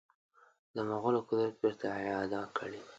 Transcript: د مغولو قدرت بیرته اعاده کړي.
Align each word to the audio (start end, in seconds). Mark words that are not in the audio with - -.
د 0.75 0.77
مغولو 0.89 1.19
قدرت 1.29 1.55
بیرته 1.61 1.85
اعاده 2.01 2.41
کړي. 2.57 2.79